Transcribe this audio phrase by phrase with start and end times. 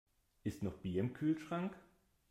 [0.43, 1.77] Ist noch Bier im Kühlschrank?